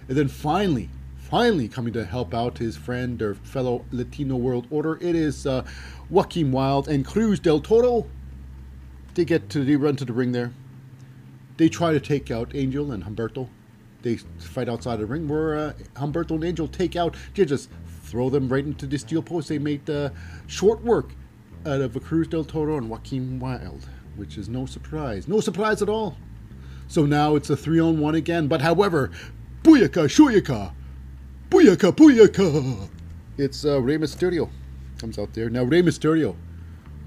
[0.08, 0.90] and then finally,
[1.30, 5.64] finally coming to help out his friend or fellow Latino World Order, it is uh,
[6.10, 8.08] Joaquin Wild and Cruz del Toro.
[9.14, 10.52] They get to they run to the ring there.
[11.58, 13.48] They try to take out Angel and Humberto.
[14.02, 17.16] They fight outside the ring where uh, Humberto and Angel take out.
[17.36, 17.70] They just
[18.04, 19.50] throw them right into the steel post.
[19.50, 20.10] They made uh,
[20.48, 21.12] short work
[21.66, 25.28] out of Cruz del Toro and Joaquin Wild, which is no surprise.
[25.28, 26.18] No surprise at all.
[26.88, 28.48] So now it's a three on one again.
[28.48, 29.12] But however,
[29.64, 30.74] Booyaka Shuyaka!
[31.50, 32.88] Booyaka Booyaka!
[33.40, 34.50] It's uh, Rey Mysterio
[35.00, 35.50] comes out there.
[35.50, 36.36] Now, Rey Mysterio.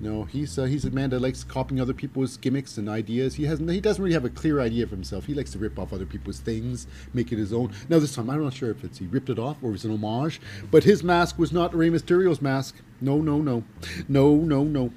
[0.00, 3.36] No, he's uh, he's a man that likes copying other people's gimmicks and ideas.
[3.36, 5.26] He hasn't he doesn't really have a clear idea of himself.
[5.26, 7.72] He likes to rip off other people's things, make it his own.
[7.88, 9.84] Now this time I'm not sure if it's he ripped it off or it was
[9.84, 10.40] an homage,
[10.72, 12.74] but his mask was not Rey Mysterio's mask.
[13.00, 13.62] No, no, no,
[14.08, 14.92] no, no, no.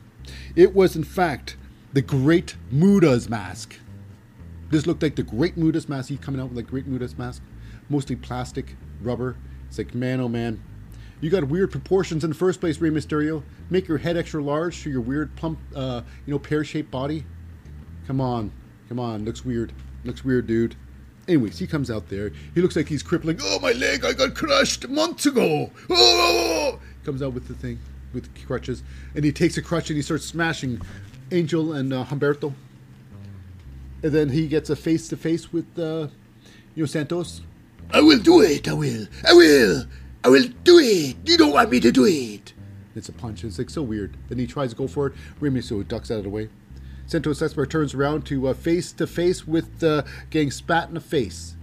[0.56, 1.56] It was in fact
[1.94, 3.76] the Great Muta's mask.
[4.72, 6.10] This looked like the Great Muta's mask.
[6.10, 7.44] He's coming out with a Great Muta's mask,
[7.90, 9.36] mostly plastic, rubber.
[9.68, 10.62] It's like man, oh man,
[11.22, 13.44] you got weird proportions in the first place, Rey Mysterio.
[13.70, 17.26] Make your head extra large to your weird plump, uh, you know, pear-shaped body.
[18.08, 18.52] Come on,
[18.89, 19.26] come on.
[19.26, 19.74] Looks weird.
[20.04, 20.76] Looks weird, dude.
[21.28, 22.32] Anyways, he comes out there.
[22.54, 23.39] He looks like he's crippling.
[23.41, 24.06] Oh, my leg!
[24.06, 25.72] I got crushed months ago.
[25.89, 26.80] Oh!
[27.04, 27.80] Comes out with the thing,
[28.13, 28.84] with crutches,
[29.15, 30.80] and he takes a crutch and he starts smashing
[31.32, 32.54] Angel and uh, Humberto.
[34.04, 36.10] And then he gets a face-to-face with, uh,
[36.76, 37.41] you know, Santos.
[37.91, 38.67] I will do it.
[38.67, 39.08] I will.
[39.28, 39.86] I will.
[40.24, 41.15] I will do it.
[41.26, 42.54] You don't want me to do it.
[42.95, 43.43] It's a punch.
[43.43, 44.17] It's like so weird.
[44.30, 45.13] Then he tries to go for it.
[45.39, 46.50] Remy so ducks out of the way.
[47.08, 51.00] Santos Escobar turns around to uh, face to face with uh, getting spat in the
[51.00, 51.56] face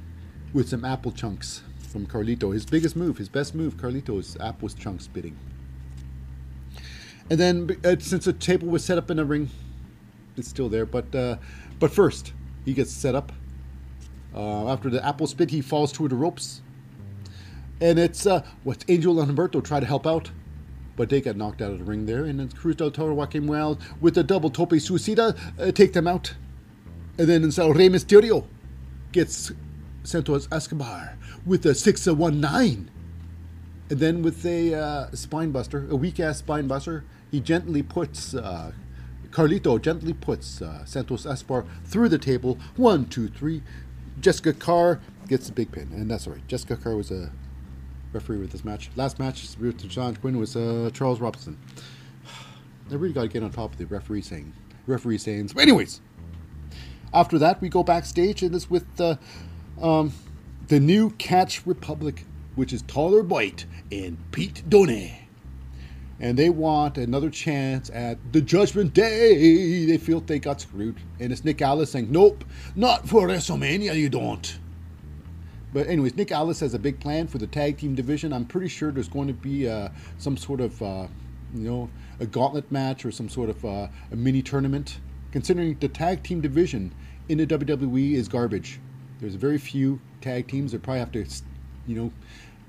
[0.53, 2.53] with some apple chunks from Carlito.
[2.53, 5.37] His biggest move, his best move, Carlito's apple chunk spitting.
[7.29, 9.51] And then uh, since the table was set up in a ring,
[10.37, 10.87] it's still there.
[10.87, 11.37] But uh,
[11.79, 12.33] but first,
[12.65, 13.33] he gets set up.
[14.35, 16.63] Uh, after the apple spit, he falls through the ropes.
[17.81, 20.31] And it's uh, what Angel and Humberto try to help out,
[20.97, 22.25] but they get knocked out of the ring there.
[22.25, 26.07] And then Cruz del Toro, Joaquin Wild with the double tope suicida uh, take them
[26.07, 26.35] out.
[27.19, 28.47] And then so Rey Mysterio
[29.11, 29.53] gets
[30.05, 32.91] Santos Escobar with a 619.
[33.91, 38.35] And then with a uh, spine buster, a weak ass spine buster, he gently puts
[38.35, 38.73] uh,
[39.33, 42.59] Carlito gently puts uh, Santos Escobar through the table.
[42.77, 43.63] One, two, three.
[44.21, 46.47] Jessica Carr gets the big pin, and that's all right.
[46.49, 47.33] Jessica Carr was a
[48.13, 48.91] referee with this match.
[48.97, 51.59] Last match with Xyon Quinn was uh, Charles Robinson.
[52.91, 54.53] I really got to get on top of the referee saying
[54.87, 55.53] referee sayings.
[55.53, 56.01] But anyways,
[57.15, 59.17] after that we go backstage and it's with uh,
[59.81, 60.13] um,
[60.69, 65.22] the new Catch Republic, which is Tyler White and Pete Dunne.
[66.23, 69.85] And they want another chance at the Judgment Day.
[69.87, 70.95] They feel they got screwed.
[71.19, 72.45] And it's Nick Aldis saying, Nope,
[72.77, 74.59] not for WrestleMania, you don't.
[75.73, 78.33] But anyways, Nick Aldis has a big plan for the tag team division.
[78.33, 81.09] I'm pretty sure there's going to be uh, some sort of, uh,
[81.55, 85.01] you know, a gauntlet match or some sort of uh, a mini tournament.
[85.33, 86.95] Considering the tag team division
[87.31, 88.79] in the WWE is garbage.
[89.19, 90.71] There's very few tag teams.
[90.71, 91.27] They probably have to,
[91.89, 92.13] you know,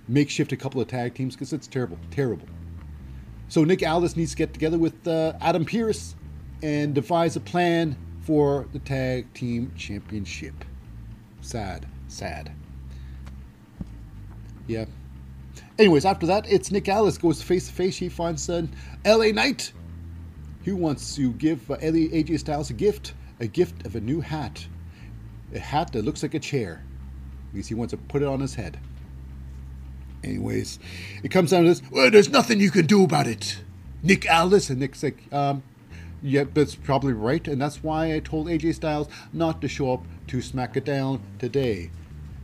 [0.08, 2.48] makeshift a couple of tag teams because it's terrible, terrible.
[3.50, 6.16] So Nick Aldis needs to get together with uh, Adam Pearce
[6.62, 10.54] and devise a plan for the tag team championship.
[11.42, 12.52] Sad, sad.
[14.66, 14.86] Yeah.
[15.78, 17.98] Anyways, after that, it's Nick Aldis goes face to face.
[17.98, 18.66] He finds uh,
[19.06, 19.74] LA Knight,
[20.64, 24.22] who wants to give uh, LA AJ Styles a gift, a gift of a new
[24.22, 24.66] hat,
[25.54, 26.84] a hat that looks like a chair,
[27.52, 28.80] because he wants to put it on his head.
[30.24, 30.80] Anyways,
[31.22, 31.82] it comes down to this.
[31.92, 33.58] Well, there's nothing you can do about it.
[34.02, 35.64] Nick Aldis, and Nick's like, um,
[36.22, 40.06] yeah, that's probably right, and that's why I told AJ Styles not to show up
[40.28, 41.92] to SmackDown today.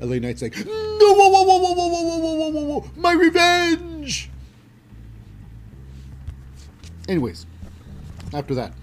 [0.01, 3.13] LA Knight's like, no, whoa, whoa, whoa, whoa, whoa, whoa, whoa, whoa, whoa, whoa, my
[3.13, 4.29] revenge!
[7.07, 7.45] Anyways,
[8.33, 8.73] after that,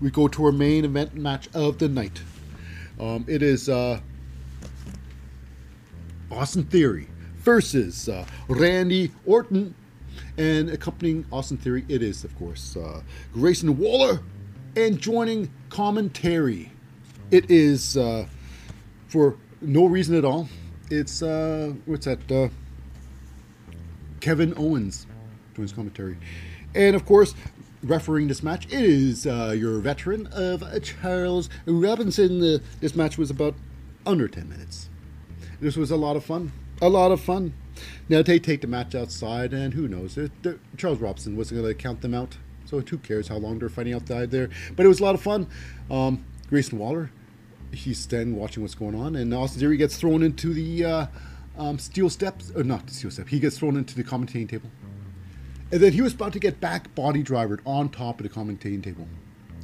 [0.00, 2.20] we go to our main event match of the night.
[2.98, 4.00] Um, it is uh,
[6.30, 7.08] Austin Theory
[7.44, 9.74] versus uh, Randy Orton.
[10.36, 13.02] And accompanying Austin Theory, it is, of course, uh,
[13.32, 14.20] Grayson Waller.
[14.76, 16.72] And joining commentary,
[17.30, 18.26] it is uh,
[19.06, 20.48] for no reason at all.
[20.90, 22.30] It's, uh, what's that?
[22.30, 22.48] Uh,
[24.20, 25.06] Kevin Owens.
[25.54, 26.16] doing his commentary.
[26.74, 27.34] And of course,
[27.82, 32.60] refereeing this match is uh, your veteran of Charles Robinson.
[32.80, 33.54] This match was about
[34.06, 34.88] under 10 minutes.
[35.60, 36.52] This was a lot of fun.
[36.84, 37.54] A lot of fun.
[38.10, 40.18] Now they take the match outside, and who knows?
[40.76, 43.94] Charles Robinson wasn't going to count them out, so who cares how long they're fighting
[43.94, 44.50] outside there?
[44.76, 45.46] But it was a lot of fun.
[45.90, 47.10] Um, Grayson Waller,
[47.72, 51.06] he's standing watching what's going on, and Austin Theory gets thrown into the uh,
[51.56, 53.28] um, steel steps, or not the steel step.
[53.28, 54.70] He gets thrown into the commentating table,
[55.72, 58.82] and then he was about to get back body drivered on top of the commentating
[58.82, 59.08] table,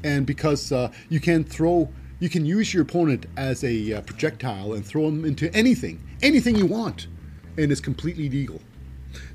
[0.03, 1.91] and because uh, you can throw.
[2.21, 6.55] You can use your opponent as a uh, projectile and throw him into anything, anything
[6.55, 7.07] you want,
[7.57, 8.61] and it's completely legal.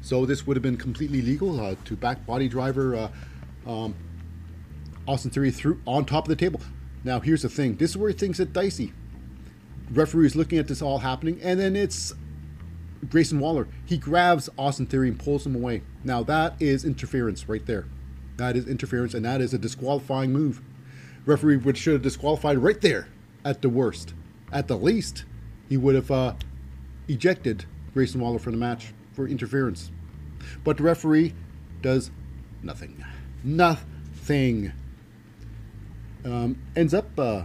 [0.02, 3.96] So this would have been completely legal uh, to back body driver uh, um,
[5.08, 6.62] Austin Theory through on top of the table.
[7.04, 8.94] Now here's the thing: this is where things get dicey.
[9.92, 12.14] Referee is looking at this all happening, and then it's
[13.10, 13.68] Grayson Waller.
[13.84, 15.82] He grabs Austin Theory and pulls him away.
[16.04, 17.86] Now that is interference right there.
[18.38, 20.62] That is interference, and that is a disqualifying move.
[21.26, 23.08] Referee would should have disqualified right there
[23.44, 24.14] at the worst.
[24.52, 25.26] At the least,
[25.70, 26.34] he would have uh,
[27.08, 29.92] ejected Grayson Waller from the match for interference.
[30.64, 31.34] But the referee
[31.82, 32.12] does
[32.62, 33.04] nothing.
[33.44, 34.72] Nothing.
[36.24, 37.44] Um, ends up, uh,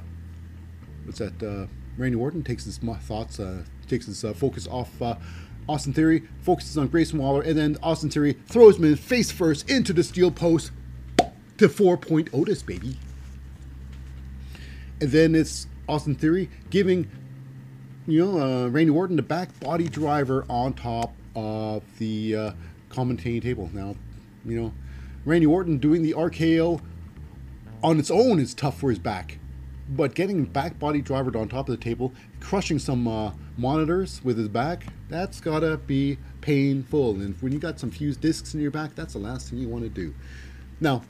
[1.05, 1.43] what's that?
[1.43, 1.67] Uh,
[1.97, 5.17] Randy Orton takes his thoughts, uh, takes his uh, focus off uh,
[5.69, 9.71] Austin Theory, focuses on Grayson Waller, and then Austin Theory throws him in face first
[9.71, 10.73] into the steel post
[11.59, 12.97] to four point Otis, baby.
[15.01, 17.11] And then it's Austin Theory giving
[18.07, 22.53] you know, uh, Randy Orton the back body driver on top of the uh,
[22.91, 23.71] commentating table.
[23.73, 23.95] Now,
[24.45, 24.73] you know,
[25.25, 26.81] Randy Orton doing the RKO
[27.83, 29.39] on its own is tough for his back,
[29.89, 34.39] but getting back body drivered on top of the table, crushing some uh, monitors with
[34.39, 37.13] his back, that's gotta be painful.
[37.13, 39.69] And when you got some fused discs in your back, that's the last thing you
[39.69, 40.15] want to do.
[40.81, 41.03] Now,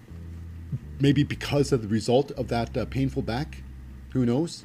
[1.00, 3.62] maybe because of the result of that uh, painful back,
[4.12, 4.64] who knows?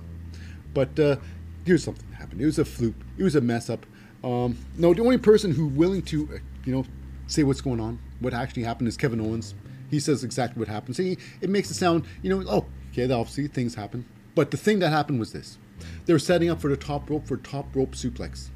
[0.73, 1.17] But uh,
[1.65, 2.41] here's something that happened.
[2.41, 2.95] It was a fluke.
[3.17, 3.85] It was a mess up.
[4.23, 6.85] Um, no, the only person who willing to, uh, you know,
[7.27, 9.53] say what's going on, what actually happened, is Kevin Owens.
[9.89, 10.95] He says exactly what happened.
[10.95, 14.05] See, it makes it sound, you know, oh, okay, obviously things happen.
[14.33, 15.57] But the thing that happened was this:
[16.05, 18.49] they were setting up for the top rope for top rope suplex.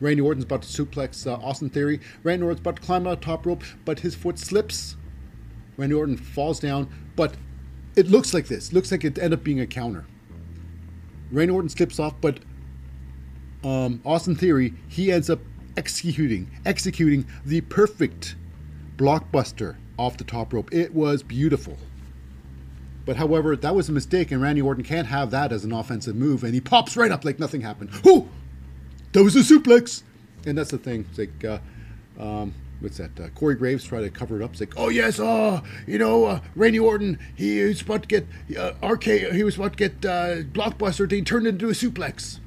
[0.00, 2.00] Randy Orton's about to suplex uh, Austin Theory.
[2.22, 4.96] Randy Orton's about to climb out top rope, but his foot slips.
[5.76, 7.34] Randy Orton falls down, but
[7.96, 8.72] it looks like this.
[8.72, 10.04] Looks like it ended up being a counter.
[11.30, 12.38] Randy Orton slips off, but
[13.64, 15.40] um, Austin Theory he ends up
[15.76, 18.36] executing executing the perfect
[18.96, 20.72] blockbuster off the top rope.
[20.72, 21.76] It was beautiful.
[23.04, 26.14] But however, that was a mistake, and Randy Orton can't have that as an offensive
[26.14, 27.90] move, and he pops right up like nothing happened.
[28.04, 28.28] Whoo!
[29.12, 30.02] That was a suplex!
[30.44, 31.06] And that's the thing.
[31.08, 31.58] It's like, uh,
[32.22, 33.18] um, what's that?
[33.18, 34.52] Uh, Corey Graves tried to cover it up.
[34.52, 38.26] It's like, oh yes, uh, you know, uh, Randy Orton, he was about to get
[38.58, 42.40] uh, RK, he was about to get uh, blockbuster, they turned into a suplex.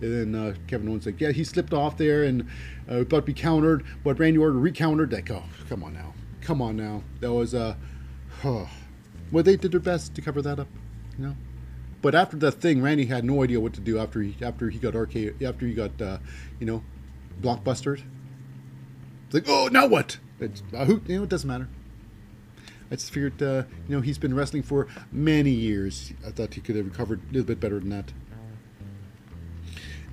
[0.00, 2.42] And then uh, Kevin Owens like, yeah, he slipped off there and
[2.90, 5.12] uh, about to be countered, but Randy Orton recountered.
[5.12, 7.02] Like, oh, come on now, come on now.
[7.20, 7.76] That was uh,
[8.44, 8.68] oh.
[9.30, 10.68] well, they did their best to cover that up,
[11.16, 11.36] you know.
[12.02, 14.78] But after that thing, Randy had no idea what to do after he after he
[14.78, 15.92] got RK after he got
[16.60, 16.82] you know
[17.40, 18.02] blockbustered.
[19.34, 20.16] Like, oh, now what?
[20.38, 21.68] It's, uh, who, you know, it doesn't matter.
[22.88, 26.12] I just figured, uh, you know, he's been wrestling for many years.
[26.24, 28.12] I thought he could have recovered a little bit better than that.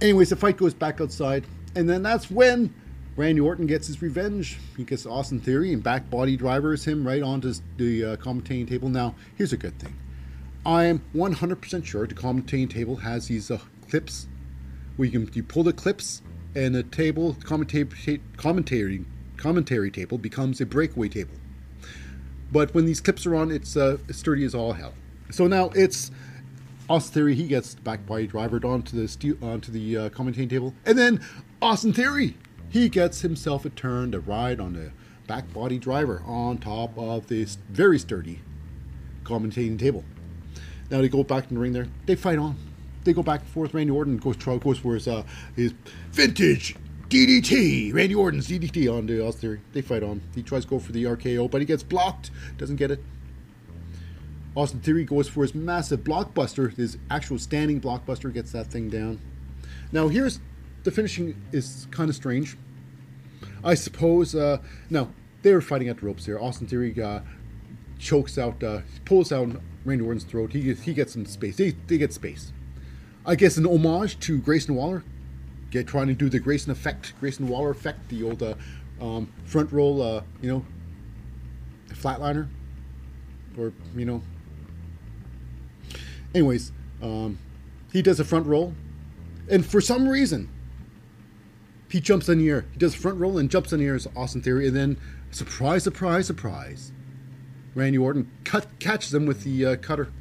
[0.02, 2.74] Anyways, the fight goes back outside, and then that's when
[3.16, 4.58] Randy Orton gets his revenge.
[4.76, 8.90] He gets Austin Theory and back body drivers him right onto the uh, commentating table.
[8.90, 9.96] Now, here's a good thing.
[10.66, 14.28] I am 100% sure the commentating table has these uh, clips
[14.96, 16.24] where you can you pull the clips
[16.56, 19.06] and the table commentary commentary
[19.42, 21.33] commentary table becomes a breakaway table.
[22.52, 24.94] But when these clips are on, it's uh, sturdy as all hell.
[25.31, 26.12] So now it's
[26.87, 27.35] Austin Theory.
[27.35, 31.25] He gets back body drivered onto the steel, onto the uh, commentating table, and then
[31.62, 32.37] Austin Theory
[32.69, 34.92] he gets himself a turn to ride on the
[35.27, 38.39] back body driver on top of this very sturdy
[39.23, 40.04] commentating table.
[40.89, 41.87] Now they go back in the ring there.
[42.06, 42.58] They fight on.
[43.04, 43.73] They go back and forth.
[43.73, 45.23] Randy Orton goes goes for his uh,
[45.56, 45.73] his
[46.12, 46.75] vintage
[47.12, 47.94] DDT.
[47.94, 49.62] Randy Orton's DDT on the Austin Theory.
[49.74, 50.22] They fight on.
[50.34, 52.32] He tries to go for the RKO, but he gets blocked.
[52.58, 53.04] Doesn't get it.
[54.56, 59.20] Austin Theory goes for his massive blockbuster, his actual standing blockbuster, gets that thing down.
[59.92, 60.40] Now here's
[60.86, 62.56] the finishing is kind of strange.
[63.62, 64.34] I suppose.
[64.34, 64.60] Uh,
[64.90, 66.40] no, they were fighting at the ropes here.
[66.40, 67.20] Austin Theory uh,
[68.00, 69.50] chokes out, uh, pulls out
[69.84, 70.54] Randy Orton's throat.
[70.54, 71.58] He he gets some space.
[71.58, 72.54] They, they get space.
[73.26, 75.04] I guess an homage to Grayson Waller,
[75.72, 78.54] get trying to do the Grayson effect, Grayson Waller effect, the old uh,
[79.00, 80.65] um, front roll, uh, you know,
[81.90, 82.48] flatliner,
[83.58, 84.22] or you know.
[86.36, 87.40] Anyways, um,
[87.92, 88.74] he does a front roll,
[89.50, 90.50] and for some reason,
[91.90, 92.65] he jumps in the air.
[92.72, 94.98] He does a front roll and jumps in the air as Austin Theory, and then
[95.32, 96.92] surprise, surprise, surprise,
[97.76, 100.12] Randy Orton cut catches him with the uh, cutter,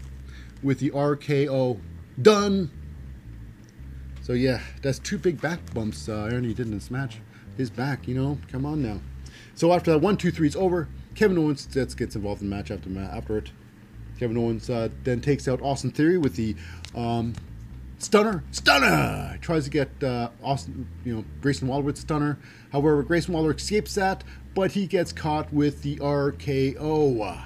[0.62, 1.80] with the RKO.
[2.20, 2.70] Done.
[4.30, 7.18] So yeah, that's two big back bumps uh, did in this match.
[7.56, 9.00] His back, you know, come on now.
[9.56, 12.70] So after that one, two, three is over, Kevin Owens gets, involved in the match
[12.70, 13.50] after after it.
[14.20, 16.54] Kevin Owens uh, then takes out Austin Theory with the
[16.94, 17.34] um,
[17.98, 19.36] stunner, stunner.
[19.40, 22.38] Tries to get uh, Austin, you know, Grayson Waller with stunner.
[22.70, 24.22] However, Grayson Waller escapes that,
[24.54, 27.42] but he gets caught with the RKO.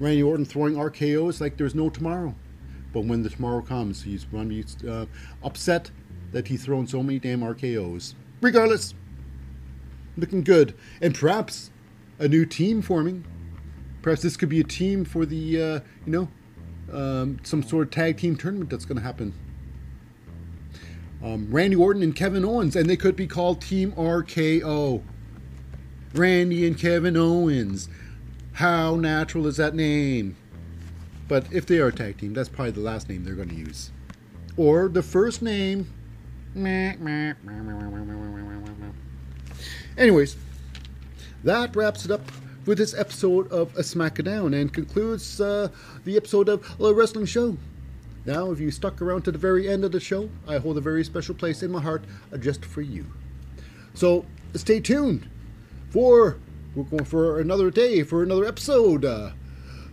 [0.00, 2.34] Randy Orton throwing RKOs like there's no tomorrow.
[2.94, 4.24] But when the tomorrow comes, he's
[4.82, 5.04] uh,
[5.42, 5.90] upset
[6.32, 8.14] that he's thrown so many damn RKOs.
[8.40, 8.94] Regardless,
[10.16, 11.70] looking good, and perhaps
[12.18, 13.24] a new team forming.
[14.02, 16.28] Perhaps this could be a team for the, uh, you know,
[16.92, 19.34] um, some sort of tag team tournament that's going to happen.
[21.24, 25.02] Um, Randy Orton and Kevin Owens, and they could be called Team RKO.
[26.14, 27.88] Randy and Kevin Owens.
[28.52, 30.36] How natural is that name?
[31.28, 33.54] But if they are a tag team, that's probably the last name they're going to
[33.54, 33.90] use.
[34.56, 35.92] Or the first name.
[39.96, 40.36] Anyways,
[41.44, 42.22] that wraps it up
[42.64, 45.68] for this episode of A Smackdown and concludes uh,
[46.04, 47.56] the episode of The Wrestling Show.
[48.24, 50.80] Now, if you stuck around to the very end of the show, I hold a
[50.80, 53.06] very special place in my heart uh, just for you.
[53.94, 55.28] So stay tuned
[55.90, 56.38] for
[56.76, 59.04] we're going for another day for another episode.
[59.04, 59.30] Uh,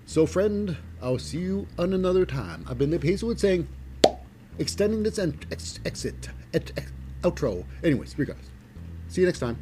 [0.06, 2.66] so, friend, I'll see you on another time.
[2.68, 3.70] I've been Lip Hazlewood saying,
[4.60, 6.28] extending this en- ex- exit,
[7.22, 7.66] outro.
[7.84, 8.50] Anyways, regardless.
[9.08, 9.58] See you next time.